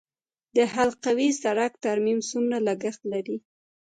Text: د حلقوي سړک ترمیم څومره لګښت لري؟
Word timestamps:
د 0.55 0.57
حلقوي 0.73 1.29
سړک 1.43 1.71
ترمیم 1.85 2.19
څومره 2.29 2.57
لګښت 2.67 3.01
لري؟ 3.11 3.37